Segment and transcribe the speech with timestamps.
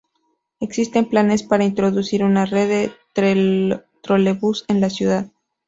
[0.59, 5.29] Existen planes para introducir una red de trolebús en la ciudad.